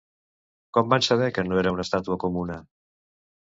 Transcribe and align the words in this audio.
Com 0.77 0.87
van 0.93 1.05
saber 1.07 1.27
que 1.35 1.43
no 1.49 1.59
era 1.65 1.75
una 1.77 1.85
estàtua 1.87 2.19
comuna? 2.25 2.59